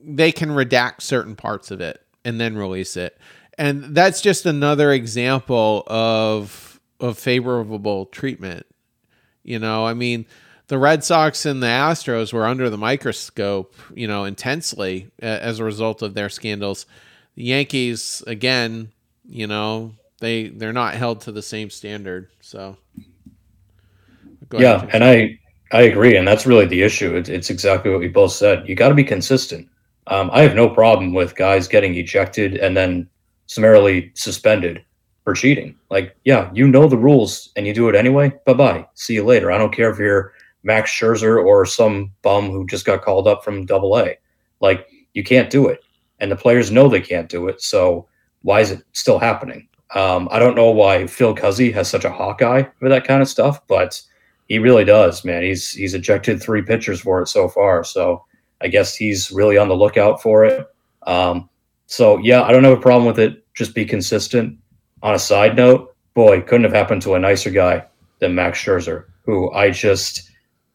[0.03, 3.17] they can redact certain parts of it and then release it,
[3.57, 8.65] and that's just another example of of favorable treatment.
[9.43, 10.25] You know, I mean,
[10.67, 15.63] the Red Sox and the Astros were under the microscope, you know, intensely as a
[15.63, 16.85] result of their scandals.
[17.35, 18.91] The Yankees, again,
[19.27, 22.29] you know, they they're not held to the same standard.
[22.39, 22.77] So,
[24.53, 25.39] yeah, ahead, and I
[25.71, 27.15] I agree, and that's really the issue.
[27.15, 28.67] It's, it's exactly what we both said.
[28.67, 29.69] You got to be consistent.
[30.07, 33.09] Um, I have no problem with guys getting ejected and then
[33.45, 34.83] summarily suspended
[35.23, 35.75] for cheating.
[35.89, 38.33] Like, yeah, you know the rules and you do it anyway.
[38.45, 38.87] Bye bye.
[38.95, 39.51] See you later.
[39.51, 43.43] I don't care if you're Max Scherzer or some bum who just got called up
[43.43, 44.17] from Double A.
[44.59, 45.81] Like, you can't do it,
[46.19, 47.61] and the players know they can't do it.
[47.61, 48.07] So
[48.41, 49.67] why is it still happening?
[49.93, 53.27] Um, I don't know why Phil Cuzzi has such a hawkeye for that kind of
[53.27, 54.01] stuff, but
[54.51, 55.43] he really does, man.
[55.43, 57.85] He's he's ejected three pitchers for it so far.
[57.85, 58.25] So
[58.59, 60.67] I guess he's really on the lookout for it.
[61.07, 61.49] Um,
[61.85, 63.45] so yeah, I don't have a problem with it.
[63.53, 64.59] Just be consistent.
[65.03, 67.85] On a side note, boy, couldn't have happened to a nicer guy
[68.19, 70.29] than Max Scherzer, who I just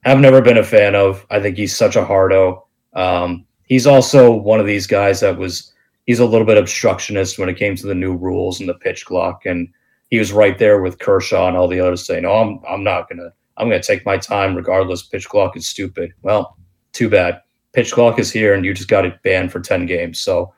[0.06, 1.26] have never been a fan of.
[1.28, 2.66] I think he's such a hardo.
[2.94, 5.74] Um, he's also one of these guys that was
[6.06, 9.04] he's a little bit obstructionist when it came to the new rules and the pitch
[9.04, 9.68] clock, and
[10.08, 13.10] he was right there with Kershaw and all the others saying, "No, I'm I'm not
[13.10, 15.02] gonna I'm going to take my time regardless.
[15.02, 16.12] Pitch clock is stupid.
[16.22, 16.56] Well,
[16.92, 17.40] too bad.
[17.72, 20.18] Pitch clock is here, and you just got it banned for 10 games.
[20.18, 20.52] So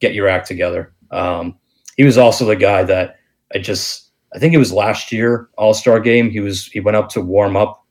[0.00, 0.92] get your act together.
[1.10, 1.56] Um,
[1.96, 3.16] he was also the guy that
[3.54, 6.30] I just, I think it was last year All Star game.
[6.30, 7.84] He was he went up to warm up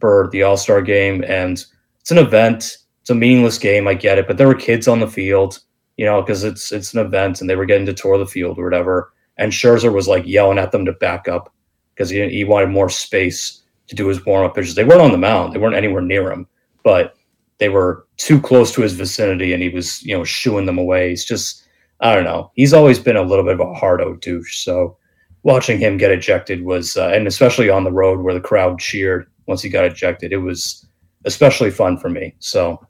[0.00, 1.64] for the All Star game, and
[2.00, 2.78] it's an event.
[3.02, 3.86] It's a meaningless game.
[3.86, 5.60] I get it, but there were kids on the field,
[5.96, 8.58] you know, because it's it's an event, and they were getting to tour the field
[8.58, 9.12] or whatever.
[9.36, 11.52] And Scherzer was like yelling at them to back up
[11.94, 14.74] because he, he wanted more space to do his warm up pitches.
[14.74, 15.52] They weren't on the mound.
[15.52, 16.46] They weren't anywhere near him,
[16.82, 17.14] but
[17.58, 21.10] they were too close to his vicinity, and he was you know shooing them away.
[21.10, 21.66] He's just
[22.00, 22.50] I don't know.
[22.54, 24.58] He's always been a little bit of a hardo douche.
[24.64, 24.96] So
[25.42, 29.30] watching him get ejected was, uh, and especially on the road where the crowd cheered
[29.46, 30.86] once he got ejected, it was
[31.24, 32.34] especially fun for me.
[32.38, 32.84] So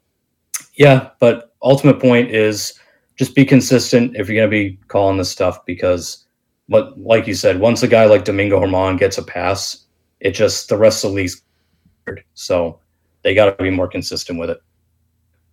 [0.75, 2.79] yeah, but ultimate point is
[3.15, 6.25] just be consistent if you're going to be calling this stuff because,
[6.67, 9.84] what like you said, once a guy like Domingo Germán gets a pass,
[10.25, 11.43] it just the rest of the league's
[12.33, 12.79] so
[13.21, 14.59] they got to be more consistent with it.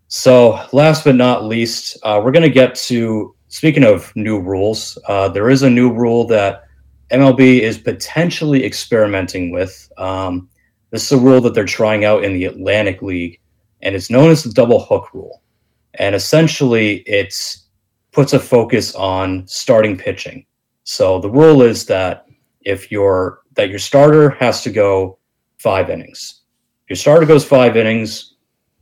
[0.09, 4.99] So last but not least, uh, we're going to get to speaking of new rules.
[5.09, 6.65] Uh, there is a new rule that
[7.11, 9.91] MLB is potentially experimenting with.
[9.99, 10.49] Um,
[10.91, 13.41] this is a rule that they're trying out in the Atlantic League,
[13.83, 15.43] and it's known as the double hook rule.
[15.95, 17.35] And essentially, it
[18.11, 20.47] puts a focus on starting pitching.
[20.85, 22.27] So the rule is that
[22.63, 25.19] if you're that your starter has to go
[25.59, 26.43] five innings.
[26.89, 28.35] Your starter goes five innings,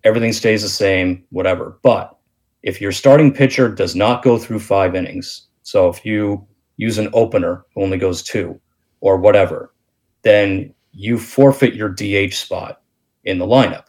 [0.04, 1.78] everything stays the same, whatever.
[1.82, 2.16] But
[2.62, 7.10] if your starting pitcher does not go through five innings, so if you use an
[7.12, 8.60] opener who only goes two
[9.00, 9.74] or whatever,
[10.22, 12.82] then you forfeit your DH spot
[13.24, 13.84] in the lineup.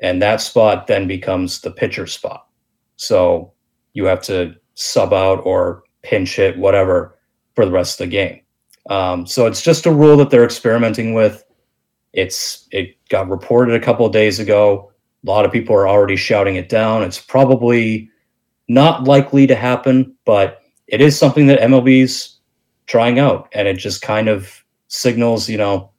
[0.00, 2.46] And that spot then becomes the pitcher spot.
[2.96, 3.52] So
[3.94, 7.18] you have to sub out or pinch hit, whatever,
[7.54, 8.40] for the rest of the game.
[8.90, 11.44] Um, so it's just a rule that they're experimenting with.
[12.12, 14.92] It's it got reported a couple of days ago.
[15.26, 17.02] A lot of people are already shouting it down.
[17.02, 18.10] It's probably
[18.68, 22.38] not likely to happen, but it is something that MLB's
[22.86, 25.90] trying out, and it just kind of signals, you know,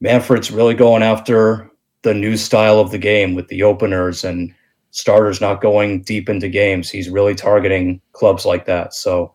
[0.00, 1.70] Manfred's really going after
[2.02, 4.54] the new style of the game with the openers and
[4.90, 6.90] starters not going deep into games.
[6.90, 8.94] He's really targeting clubs like that.
[8.94, 9.34] So,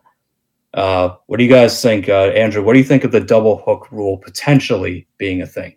[0.74, 2.62] uh, what do you guys think, uh, Andrew?
[2.62, 5.74] What do you think of the double hook rule potentially being a thing?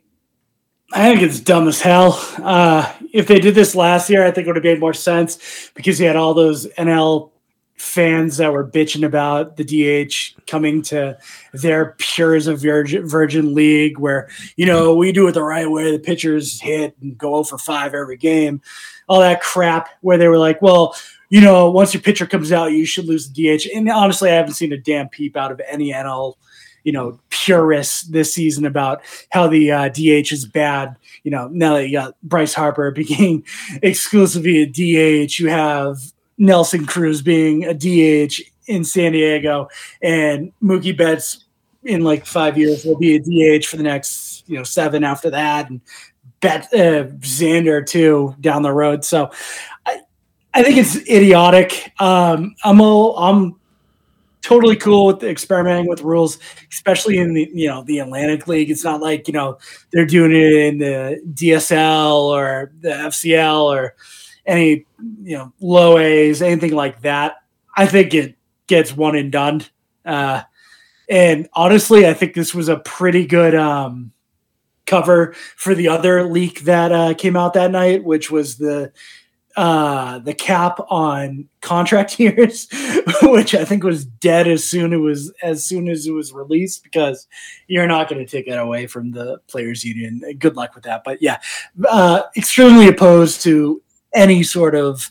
[0.93, 2.19] I think it's dumb as hell.
[2.37, 5.71] Uh, if they did this last year, I think it would have made more sense
[5.73, 7.31] because you had all those NL
[7.77, 11.17] fans that were bitching about the DH coming to
[11.53, 15.69] their pure as a virgin, virgin league where, you know, we do it the right
[15.69, 15.91] way.
[15.91, 18.61] The pitchers hit and go for five every game.
[19.07, 20.95] All that crap where they were like, well,
[21.29, 23.65] you know, once your pitcher comes out, you should lose the DH.
[23.75, 26.35] And honestly, I haven't seen a damn peep out of any NL,
[26.83, 30.95] you know, purists this season about how the uh, DH is bad.
[31.23, 33.43] You know, now that you got Bryce Harper being
[33.81, 35.97] exclusively a DH, you have
[36.37, 39.69] Nelson Cruz being a DH in San Diego,
[40.01, 41.45] and Mookie Betts
[41.83, 45.29] in like five years will be a DH for the next you know seven after
[45.29, 45.81] that, and
[46.43, 49.05] Bet uh, Xander too down the road.
[49.05, 49.31] So
[49.85, 50.01] I,
[50.53, 51.93] I think it's idiotic.
[51.99, 53.55] Um, I'm all, I'm
[54.41, 56.37] totally cool with experimenting with rules,
[56.69, 58.69] especially in the you know the Atlantic League.
[58.69, 59.57] It's not like you know
[59.91, 63.95] they're doing it in the DSL or the FCL or
[64.45, 64.85] any
[65.23, 67.37] you know low A's, anything like that.
[67.75, 68.35] I think it
[68.67, 69.63] gets one and done.
[70.05, 70.43] Uh,
[71.09, 74.11] and honestly, I think this was a pretty good um,
[74.85, 78.91] cover for the other leak that uh, came out that night, which was the
[79.55, 82.67] uh, the cap on contract years,
[83.21, 86.83] which I think was dead as soon it was as soon as it was released
[86.83, 87.27] because
[87.67, 90.21] you're not going to take that away from the players union.
[90.39, 91.03] Good luck with that.
[91.03, 91.39] But yeah,
[91.87, 93.81] uh, extremely opposed to
[94.13, 95.09] any sort of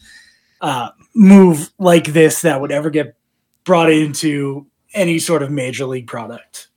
[0.61, 3.17] uh, move like this that would ever get
[3.65, 6.69] brought into any sort of major league product.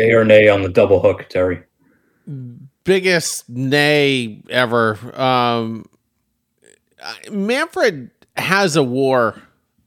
[0.00, 1.62] Yay or nay on the double hook, Terry?
[2.84, 4.98] Biggest nay ever.
[5.20, 5.84] Um,
[7.30, 9.40] Manfred has a war.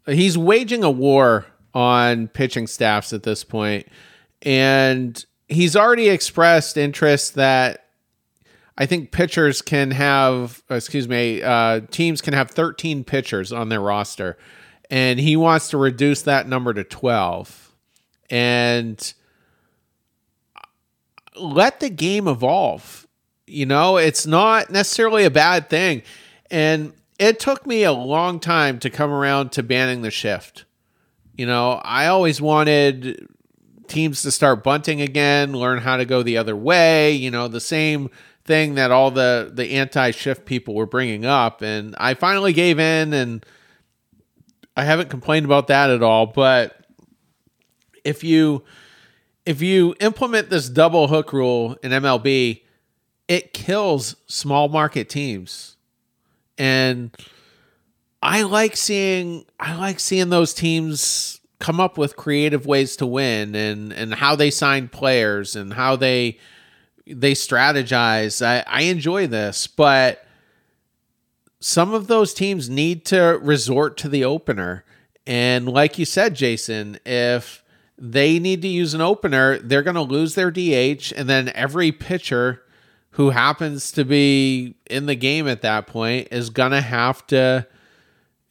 [0.06, 3.88] He's waging a war on pitching staffs at this point,
[4.44, 7.88] and he's already expressed interest that
[8.78, 13.82] I think pitchers can have, excuse me, uh, teams can have 13 pitchers on their
[13.82, 14.38] roster,
[14.92, 17.74] and he wants to reduce that number to 12,
[18.30, 19.14] and
[21.36, 23.08] let the game evolve.
[23.46, 26.04] You know, it's not necessarily a bad thing,
[26.50, 30.66] and it took me a long time to come around to banning the shift.
[31.36, 33.28] You know, I always wanted
[33.88, 37.12] teams to start bunting again, learn how to go the other way.
[37.12, 38.10] You know, the same
[38.46, 43.14] thing that all the the anti-shift people were bringing up and I finally gave in
[43.14, 43.46] and
[44.76, 46.76] I haven't complained about that at all but
[48.04, 48.64] if you
[49.46, 52.62] if you implement this double hook rule in MLB
[53.28, 55.78] it kills small market teams
[56.58, 57.16] and
[58.22, 63.56] I like seeing I like seeing those teams come up with creative ways to win
[63.56, 66.38] and and how they sign players and how they
[67.08, 68.46] they strategize.
[68.46, 70.26] I, I enjoy this, but
[71.60, 74.84] some of those teams need to resort to the opener.
[75.26, 77.63] And like you said, Jason, if
[78.06, 81.14] they need to use an opener, they're going to lose their DH.
[81.16, 82.62] And then every pitcher
[83.12, 87.66] who happens to be in the game at that point is going to have to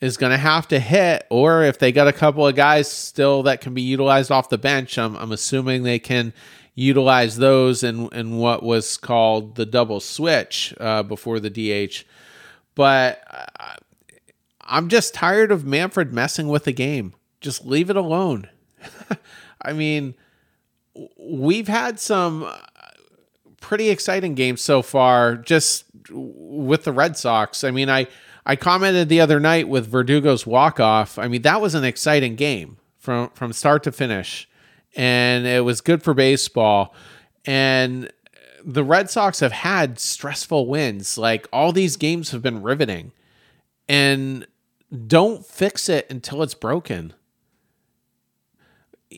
[0.01, 3.45] is going to have to hit or if they got a couple of guys still
[3.45, 6.33] that can be utilized off the bench I'm, I'm assuming they can
[6.75, 12.05] utilize those in, in what was called the double switch uh, before the DH.
[12.75, 13.75] But uh,
[14.63, 17.15] I'm just tired of Manfred messing with the game.
[17.41, 18.49] Just leave it alone.
[19.63, 20.15] I mean,
[21.19, 22.51] we've had some
[23.61, 27.65] pretty exciting games so far just with the Red Sox.
[27.65, 28.07] I mean, I
[28.45, 31.19] I commented the other night with Verdugo's walk off.
[31.19, 34.49] I mean, that was an exciting game from from start to finish
[34.95, 36.95] and it was good for baseball.
[37.45, 38.13] And
[38.65, 41.19] the Red Sox have had stressful wins.
[41.19, 43.13] Like all these games have been riveting.
[43.89, 44.47] And
[45.07, 47.15] don't fix it until it's broken.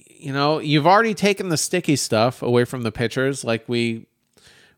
[0.08, 4.06] You know, you've already taken the sticky stuff away from the pitchers, like we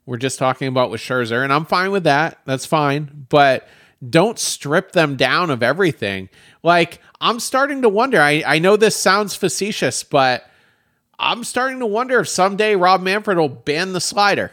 [0.04, 2.40] were just talking about with Scherzer, and I'm fine with that.
[2.44, 3.26] That's fine.
[3.28, 3.68] But
[4.08, 6.28] don't strip them down of everything.
[6.62, 8.20] Like, I'm starting to wonder.
[8.20, 10.48] I, I know this sounds facetious, but
[11.18, 14.52] I'm starting to wonder if someday Rob Manfred will ban the slider.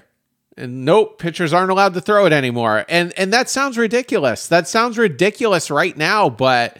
[0.55, 2.85] And nope, pitchers aren't allowed to throw it anymore.
[2.87, 4.47] And and that sounds ridiculous.
[4.47, 6.77] That sounds ridiculous right now, but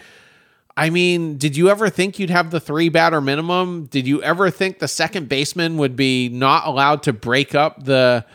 [0.76, 3.86] I mean, did you ever think you'd have the three batter minimum?
[3.86, 8.26] Did you ever think the second baseman would be not allowed to break up the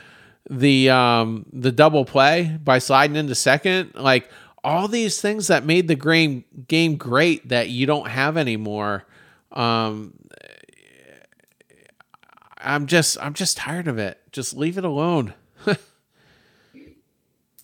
[0.48, 3.92] the um the double play by sliding into second?
[3.94, 4.30] Like
[4.62, 9.04] all these things that made the game game great that you don't have anymore.
[9.52, 10.14] Um
[12.60, 14.20] I'm just I'm just tired of it.
[14.32, 15.34] Just leave it alone.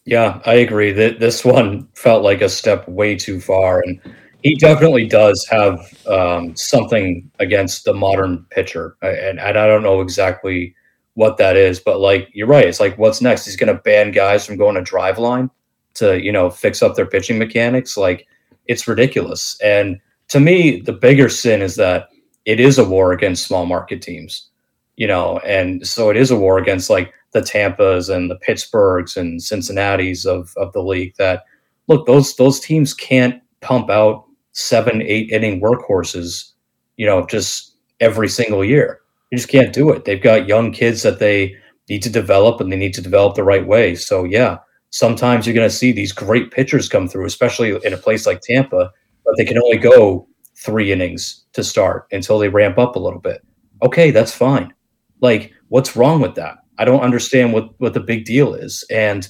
[0.05, 0.93] yeah, I agree.
[0.93, 4.01] That this one felt like a step way too far, and
[4.45, 10.01] he definitely does have um, something against the modern pitcher, and, and I don't know
[10.01, 10.75] exactly
[11.15, 12.67] what that is, but like you're right.
[12.67, 13.45] It's like what's next?
[13.45, 15.51] He's going to ban guys from going to Driveline
[15.95, 17.97] to you know fix up their pitching mechanics.
[17.97, 18.27] Like
[18.67, 19.59] it's ridiculous.
[19.61, 22.09] And to me, the bigger sin is that
[22.45, 24.51] it is a war against small market teams
[24.97, 29.17] you know, and so it is a war against like the Tampas and the Pittsburghs
[29.17, 31.15] and Cincinnati's of of the league.
[31.17, 31.45] That
[31.89, 34.25] look, those those teams can't pump out
[34.55, 36.53] seven, eight inning workhorses,
[36.97, 39.01] you know, just every single year.
[39.31, 40.05] You just can't do it.
[40.05, 41.55] They've got young kids that they
[41.89, 43.95] need to develop and they need to develop the right way.
[43.95, 44.59] So yeah,
[44.91, 48.41] sometimes you're going to see these great pitchers come through, especially in a place like
[48.41, 48.91] Tampa,
[49.25, 53.21] but they can only go three innings to start until they ramp up a little
[53.21, 53.45] bit.
[53.83, 54.73] Okay, that's fine.
[55.21, 56.59] Like, what's wrong with that?
[56.79, 58.85] I don't understand what what the big deal is.
[58.91, 59.29] And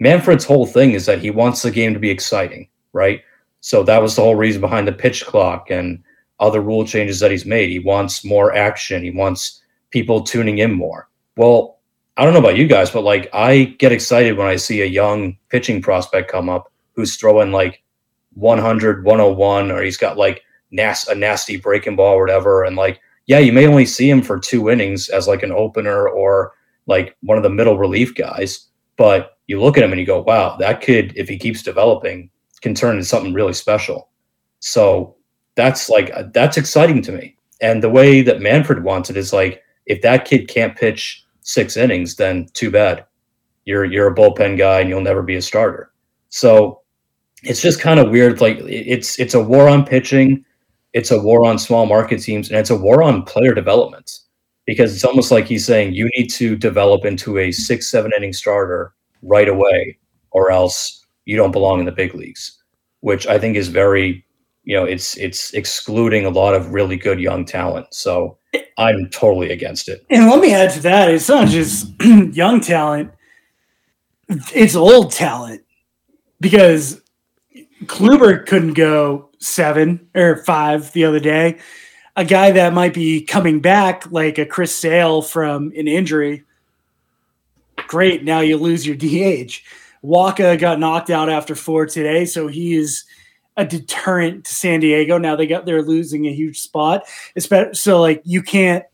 [0.00, 3.20] Manfred's whole thing is that he wants the game to be exciting, right?
[3.66, 6.00] So that was the whole reason behind the pitch clock and
[6.38, 7.68] other rule changes that he's made.
[7.68, 9.02] He wants more action.
[9.02, 9.60] He wants
[9.90, 11.08] people tuning in more.
[11.36, 11.80] Well,
[12.16, 14.86] I don't know about you guys, but like I get excited when I see a
[14.86, 17.82] young pitching prospect come up who's throwing like
[18.34, 22.62] 100, 101, or he's got like nas- a nasty breaking ball or whatever.
[22.62, 26.08] And like yeah, you may only see him for two innings as like an opener
[26.08, 26.52] or
[26.86, 30.22] like one of the middle relief guys, but you look at him and you go,
[30.22, 32.30] wow, that kid, if he keeps developing,
[32.62, 34.08] can turn into something really special.
[34.60, 35.16] So
[35.54, 37.36] that's like, uh, that's exciting to me.
[37.60, 41.76] And the way that Manfred wants it is like, if that kid can't pitch six
[41.76, 43.04] innings, then too bad.
[43.64, 45.92] You're, you're a bullpen guy and you'll never be a starter.
[46.28, 46.82] So
[47.42, 48.40] it's just kind of weird.
[48.40, 50.44] Like it's, it's a war on pitching
[50.96, 54.20] it's a war on small market teams and it's a war on player development
[54.64, 58.32] because it's almost like he's saying you need to develop into a six, seven inning
[58.32, 59.98] starter right away,
[60.30, 62.62] or else you don't belong in the big leagues,
[63.00, 64.24] which I think is very,
[64.64, 67.92] you know, it's it's excluding a lot of really good young talent.
[67.92, 68.38] So
[68.78, 70.06] I'm totally against it.
[70.08, 73.10] And let me add to that: it's not just young talent;
[74.54, 75.62] it's old talent
[76.40, 77.02] because
[77.84, 81.58] Kluber couldn't go seven or five the other day.
[82.18, 86.44] A guy that might be coming back, like a Chris Sale from an injury.
[87.88, 88.24] Great.
[88.24, 89.62] Now you lose your DH.
[90.06, 93.04] Wacha got knocked out after four today, so he is
[93.56, 95.18] a deterrent to San Diego.
[95.18, 97.04] Now they got they're losing a huge spot.
[97.72, 98.84] So like you can't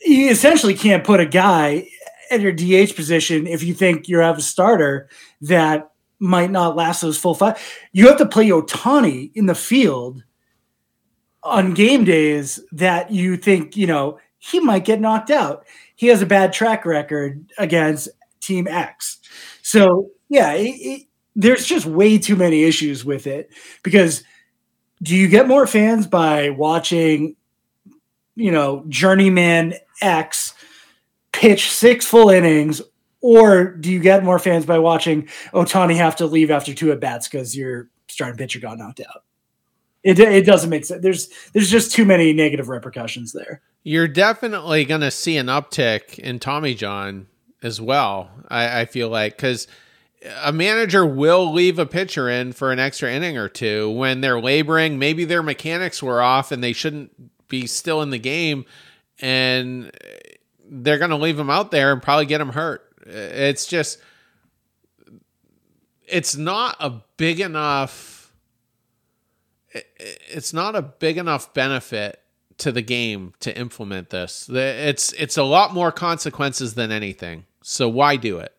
[0.00, 1.88] you essentially can't put a guy
[2.30, 5.08] at your DH position if you think you have a starter
[5.40, 7.62] that might not last those full five.
[7.92, 10.22] You have to play Ohtani in the field
[11.42, 15.64] on game days that you think, you know, he might get knocked out.
[15.96, 18.08] He has a bad track record against
[18.44, 19.18] Team X.
[19.62, 23.50] So, yeah, it, it, there's just way too many issues with it
[23.82, 24.24] because
[25.02, 27.36] do you get more fans by watching,
[28.36, 30.54] you know, Journeyman X
[31.32, 32.80] pitch six full innings
[33.20, 37.00] or do you get more fans by watching Ohtani have to leave after two at
[37.00, 39.24] bats because your starting pitcher got knocked out?
[40.02, 41.02] It, it doesn't make sense.
[41.02, 43.62] There's there's just too many negative repercussions there.
[43.82, 47.26] You're definitely going to see an uptick in Tommy John
[47.64, 48.30] as well.
[48.48, 49.66] I, I feel like because
[50.42, 54.40] a manager will leave a pitcher in for an extra inning or two when they're
[54.40, 54.98] laboring.
[54.98, 57.10] Maybe their mechanics were off and they shouldn't
[57.48, 58.64] be still in the game,
[59.20, 59.90] and
[60.66, 62.82] they're going to leave him out there and probably get him hurt.
[63.06, 63.98] It's just
[66.06, 68.32] it's not a big enough
[69.96, 72.20] it's not a big enough benefit
[72.58, 74.48] to the game to implement this.
[74.48, 77.46] It's it's a lot more consequences than anything.
[77.66, 78.54] So why do it?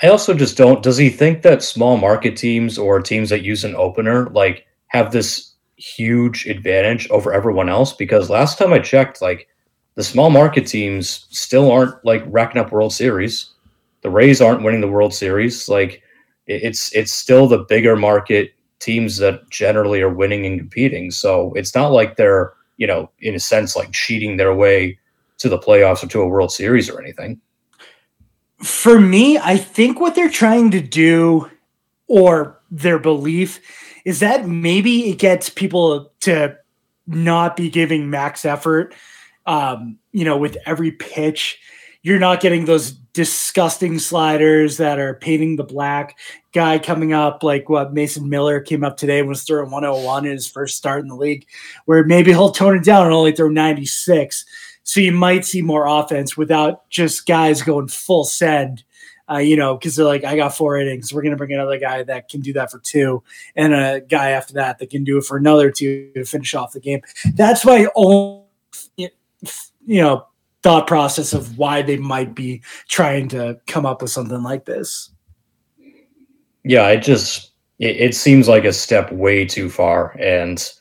[0.00, 3.64] I also just don't does he think that small market teams or teams that use
[3.64, 9.20] an opener like have this huge advantage over everyone else because last time I checked
[9.20, 9.48] like
[9.96, 13.50] the small market teams still aren't like racking up World Series.
[14.02, 15.68] The Rays aren't winning the World Series.
[15.68, 16.00] Like
[16.46, 21.10] it's it's still the bigger market teams that generally are winning and competing.
[21.10, 24.96] So it's not like they're you know, in a sense, like cheating their way
[25.38, 27.40] to the playoffs or to a World Series or anything.
[28.62, 31.50] For me, I think what they're trying to do
[32.06, 33.60] or their belief
[34.04, 36.56] is that maybe it gets people to
[37.06, 38.94] not be giving max effort
[39.48, 41.58] um, you know, with every pitch.
[42.02, 46.16] You're not getting those disgusting sliders that are painting the black.
[46.52, 50.32] Guy coming up like what Mason Miller came up today and was throwing 101 in
[50.32, 51.46] his first start in the league,
[51.86, 54.44] where maybe he'll tone it down and only throw 96.
[54.88, 58.84] So you might see more offense without just guys going full send.
[59.30, 61.12] Uh, you know, because they're like, I got four innings.
[61.12, 63.22] We're going to bring another guy that can do that for two,
[63.54, 66.72] and a guy after that that can do it for another two to finish off
[66.72, 67.02] the game.
[67.34, 68.44] That's my own,
[68.96, 69.10] you
[69.86, 70.26] know
[70.62, 75.10] thought process of why they might be trying to come up with something like this.
[76.64, 80.72] Yeah, it just it, it, seems like a step way too far, and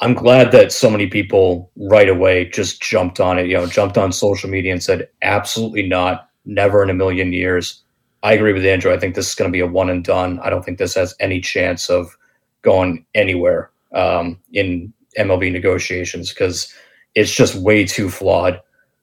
[0.00, 3.46] I'm glad that so many people right away just jumped on it.
[3.46, 7.82] You know, jumped on social media and said, "Absolutely not, never in a million years."
[8.22, 8.92] I agree with Andrew.
[8.92, 10.40] I think this is going to be a one and done.
[10.42, 12.16] I don't think this has any chance of
[12.62, 16.72] going anywhere um, in MLB negotiations because
[17.14, 18.60] it's just way too flawed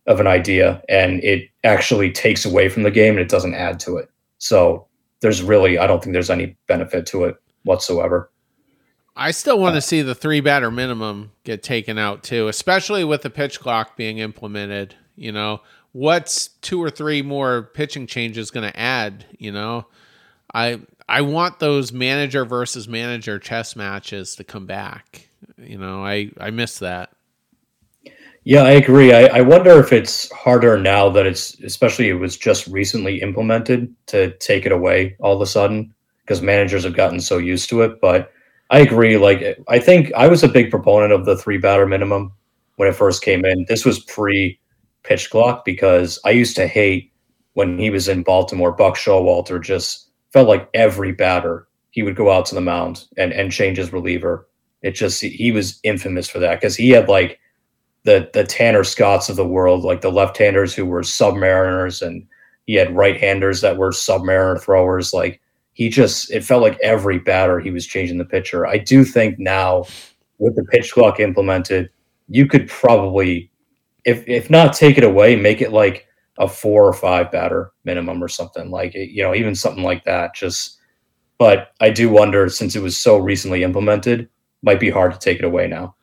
[0.08, 3.80] of an idea and it actually takes away from the game and it doesn't add
[3.82, 4.10] to it.
[4.40, 4.88] So
[5.22, 8.31] there's really I don't think there's any benefit to it whatsoever.
[9.16, 13.04] I still want to uh, see the three batter minimum get taken out too, especially
[13.04, 14.96] with the pitch clock being implemented.
[15.16, 19.26] You know, what's two or three more pitching changes going to add?
[19.38, 19.88] You know,
[20.54, 25.28] I I want those manager versus manager chess matches to come back.
[25.58, 27.12] You know, I I miss that.
[28.44, 29.14] Yeah, I agree.
[29.14, 33.94] I, I wonder if it's harder now that it's, especially it was just recently implemented
[34.08, 37.84] to take it away all of a sudden because managers have gotten so used to
[37.84, 38.02] it.
[38.02, 38.32] But
[38.72, 39.18] I agree.
[39.18, 42.32] Like, I think I was a big proponent of the three batter minimum
[42.78, 43.66] when it first came in.
[43.68, 44.60] This was pre
[45.04, 47.12] pitch clock because I used to hate
[47.54, 48.72] when he was in Baltimore.
[48.72, 53.34] Buck Showalter just felt like every batter he would go out to the mound and,
[53.34, 54.48] and change his reliever.
[54.82, 57.40] It just, he was infamous for that because he had like,
[58.04, 62.26] the the Tanner Scotts of the world, like the left-handers who were submariners, and
[62.66, 65.14] he had right-handers that were submariner throwers.
[65.14, 65.40] Like
[65.82, 68.68] he just, it felt like every batter he was changing the pitcher.
[68.68, 69.86] I do think now
[70.38, 71.90] with the pitch clock implemented,
[72.28, 73.50] you could probably,
[74.06, 76.06] if if not take it away, make it like
[76.38, 80.36] a four or five batter minimum or something like you know even something like that.
[80.36, 80.78] Just,
[81.40, 84.30] but I do wonder since it was so recently implemented,
[84.62, 85.96] might be hard to take it away now.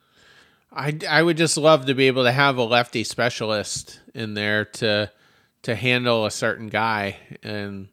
[0.73, 4.65] I, I would just love to be able to have a lefty specialist in there
[4.65, 5.09] to
[5.61, 7.87] to handle a certain guy and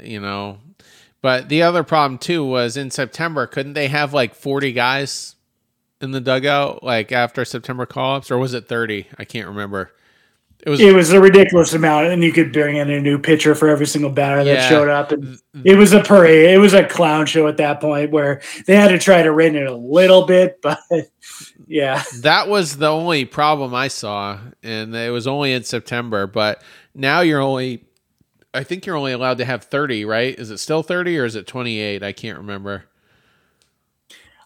[0.00, 0.60] you know
[1.22, 5.36] but the other problem too was in September couldn't they have like 40 guys
[6.00, 9.92] in the dugout like after September call-ups or was it 30 I can't remember
[10.62, 13.54] it was it was a ridiculous amount, and you could bring in a new pitcher
[13.54, 14.54] for every single batter yeah.
[14.54, 15.10] that showed up.
[15.10, 16.50] And it was a parade.
[16.50, 19.56] It was a clown show at that point where they had to try to rein
[19.56, 20.78] it a little bit, but
[21.66, 26.26] yeah, that was the only problem I saw, and it was only in September.
[26.26, 26.62] But
[26.94, 27.84] now you're only,
[28.52, 30.38] I think you're only allowed to have thirty, right?
[30.38, 32.02] Is it still thirty or is it twenty eight?
[32.02, 32.84] I can't remember.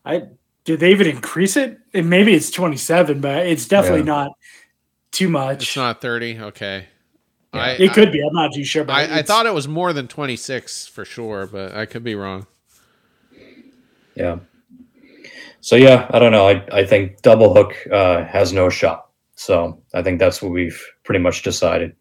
[0.04, 0.24] I
[0.64, 1.78] did they even increase it?
[1.92, 4.04] And maybe it's twenty seven, but it's definitely yeah.
[4.04, 4.32] not
[5.14, 5.62] too much.
[5.62, 6.38] It's not 30.
[6.40, 6.86] Okay.
[7.54, 7.60] Yeah.
[7.60, 8.20] I, it could I, be.
[8.20, 8.84] I'm not too sure.
[8.84, 12.16] But I, I, thought it was more than 26 for sure, but I could be
[12.16, 12.46] wrong.
[14.16, 14.40] Yeah.
[15.60, 16.48] So yeah, I don't know.
[16.48, 19.08] I, I think double hook uh, has no shot.
[19.36, 21.94] So I think that's what we've pretty much decided.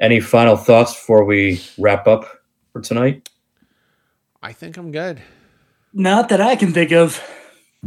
[0.00, 2.26] Any final thoughts before we wrap up
[2.72, 3.28] for tonight?
[4.42, 5.22] I think I'm good.
[5.92, 7.22] Not that I can think of.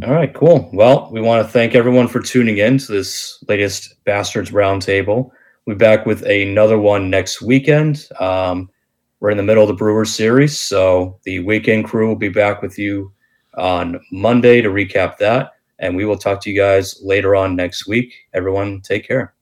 [0.04, 0.70] All right, cool.
[0.72, 5.30] Well, we want to thank everyone for tuning in to this latest Bastards Roundtable.
[5.66, 8.06] We'll be back with another one next weekend.
[8.20, 8.70] Um,
[9.20, 12.62] we're in the middle of the Brewers series, so the weekend crew will be back
[12.62, 13.12] with you
[13.56, 15.52] on Monday to recap that.
[15.80, 18.14] And we will talk to you guys later on next week.
[18.32, 19.34] Everyone, take care.